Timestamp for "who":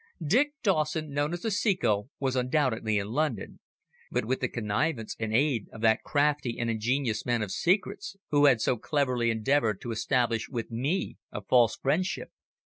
8.31-8.45